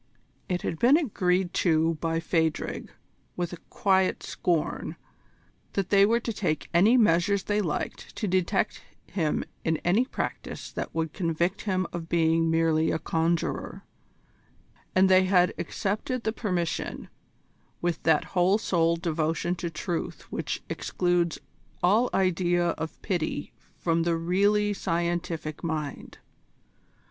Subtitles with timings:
[0.49, 2.89] It had been agreed to by Phadrig,
[3.35, 4.95] with a quiet scorn,
[5.73, 10.71] that they were to take any measures they liked to detect him in any practice
[10.71, 13.83] that would convict him of being merely a conjurer;
[14.95, 17.07] and they had accepted the permission
[17.79, 21.37] with that whole souled devotion to truth which excludes
[21.83, 26.17] all idea of pity from the really scientific mind.